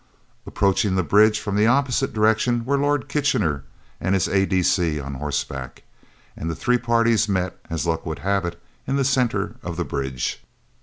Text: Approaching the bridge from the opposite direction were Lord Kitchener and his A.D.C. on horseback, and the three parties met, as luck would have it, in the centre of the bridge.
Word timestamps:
Approaching 0.47 0.95
the 0.95 1.03
bridge 1.03 1.39
from 1.39 1.55
the 1.55 1.67
opposite 1.67 2.11
direction 2.11 2.65
were 2.65 2.75
Lord 2.75 3.07
Kitchener 3.07 3.65
and 3.99 4.15
his 4.15 4.27
A.D.C. 4.27 4.99
on 4.99 5.13
horseback, 5.13 5.83
and 6.35 6.49
the 6.49 6.55
three 6.55 6.79
parties 6.79 7.29
met, 7.29 7.59
as 7.69 7.85
luck 7.85 8.03
would 8.03 8.17
have 8.25 8.43
it, 8.43 8.59
in 8.87 8.95
the 8.95 9.05
centre 9.05 9.57
of 9.61 9.77
the 9.77 9.85
bridge. 9.85 10.43